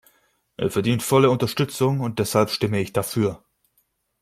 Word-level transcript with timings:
Er 0.57 0.71
verdient 0.71 1.03
volle 1.03 1.29
Unterstützung, 1.29 1.99
und 1.99 2.17
deshalb 2.17 2.49
stimme 2.49 2.79
ich 2.81 2.91
dafür. 2.91 3.43